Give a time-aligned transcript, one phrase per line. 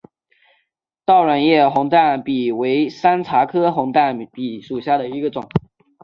[1.05, 5.47] 倒卵叶红淡比为山茶科红淡比属下的一个种。